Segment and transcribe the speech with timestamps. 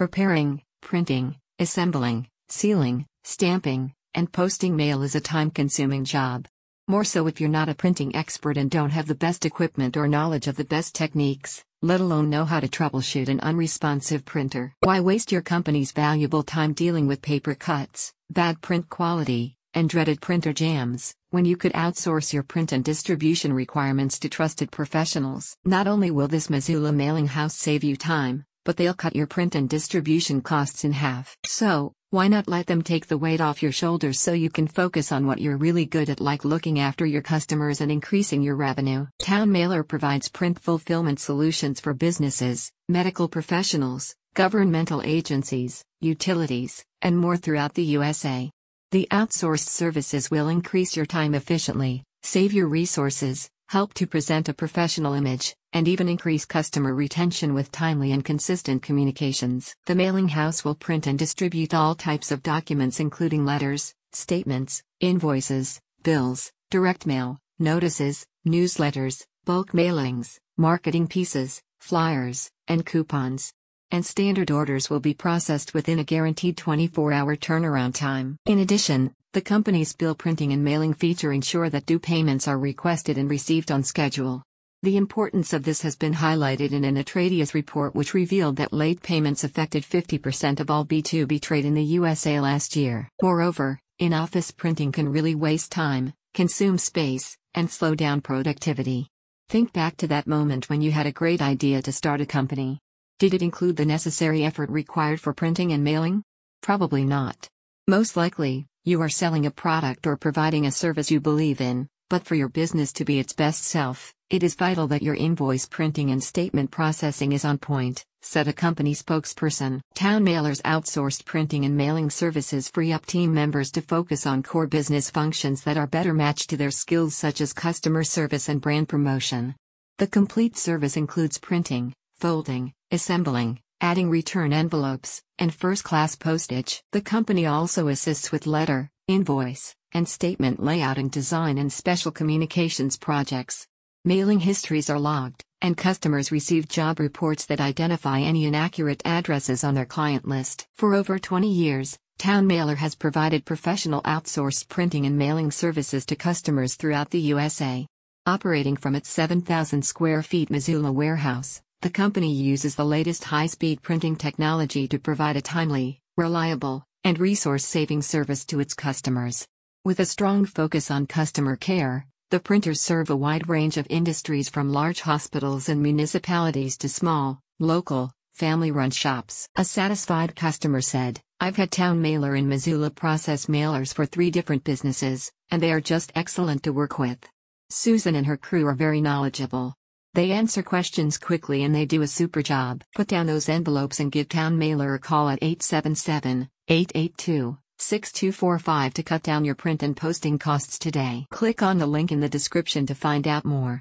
[0.00, 6.48] Preparing, printing, assembling, sealing, stamping, and posting mail is a time consuming job.
[6.88, 10.08] More so if you're not a printing expert and don't have the best equipment or
[10.08, 14.72] knowledge of the best techniques, let alone know how to troubleshoot an unresponsive printer.
[14.80, 20.22] Why waste your company's valuable time dealing with paper cuts, bad print quality, and dreaded
[20.22, 25.58] printer jams, when you could outsource your print and distribution requirements to trusted professionals?
[25.66, 29.54] Not only will this Missoula mailing house save you time, but they'll cut your print
[29.54, 31.36] and distribution costs in half.
[31.46, 35.12] So, why not let them take the weight off your shoulders so you can focus
[35.12, 39.06] on what you're really good at, like looking after your customers and increasing your revenue?
[39.20, 47.36] Town Mailer provides print fulfillment solutions for businesses, medical professionals, governmental agencies, utilities, and more
[47.36, 48.50] throughout the USA.
[48.90, 54.52] The outsourced services will increase your time efficiently, save your resources, help to present a
[54.52, 59.76] professional image, and even increase customer retention with timely and consistent communications.
[59.86, 65.80] The mailing house will print and distribute all types of documents, including letters, statements, invoices,
[66.02, 73.52] bills, direct mail, notices, newsletters, bulk mailings, marketing pieces, flyers, and coupons.
[73.92, 78.36] And standard orders will be processed within a guaranteed 24 hour turnaround time.
[78.46, 83.16] In addition, the company's bill printing and mailing feature ensure that due payments are requested
[83.16, 84.42] and received on schedule.
[84.82, 89.02] The importance of this has been highlighted in an Atradius report which revealed that late
[89.02, 93.08] payments affected 50% of all B2B trade in the USA last year.
[93.22, 99.06] Moreover, in office printing can really waste time, consume space, and slow down productivity.
[99.48, 102.80] Think back to that moment when you had a great idea to start a company.
[103.20, 106.24] Did it include the necessary effort required for printing and mailing?
[106.62, 107.48] Probably not.
[107.86, 112.24] Most likely, you are selling a product or providing a service you believe in, but
[112.24, 116.10] for your business to be its best self, it is vital that your invoice printing
[116.10, 119.80] and statement processing is on point, said a company spokesperson.
[119.94, 124.66] Town Mailer's outsourced printing and mailing services free up team members to focus on core
[124.66, 128.88] business functions that are better matched to their skills, such as customer service and brand
[128.88, 129.54] promotion.
[129.98, 136.82] The complete service includes printing, folding, assembling, adding return envelopes, and first class postage.
[136.92, 142.96] The company also assists with letter, invoice, and statement layout and design and special communications
[142.96, 143.66] projects.
[144.04, 149.74] Mailing histories are logged, and customers receive job reports that identify any inaccurate addresses on
[149.74, 150.66] their client list.
[150.74, 156.16] For over 20 years, Town Mailer has provided professional outsourced printing and mailing services to
[156.16, 157.86] customers throughout the USA.
[158.26, 163.80] Operating from its 7,000 square feet Missoula warehouse, the company uses the latest high speed
[163.80, 169.46] printing technology to provide a timely, reliable, and resource saving service to its customers.
[169.82, 174.50] With a strong focus on customer care, the printers serve a wide range of industries
[174.50, 179.48] from large hospitals and municipalities to small, local, family run shops.
[179.56, 184.64] A satisfied customer said, I've had Town Mailer in Missoula process mailers for three different
[184.64, 187.26] businesses, and they are just excellent to work with.
[187.70, 189.74] Susan and her crew are very knowledgeable.
[190.14, 192.82] They answer questions quickly and they do a super job.
[192.96, 199.02] Put down those envelopes and give Town Mailer a call at 877 882 6245 to
[199.04, 201.26] cut down your print and posting costs today.
[201.30, 203.78] Click on the link in the description to find out more.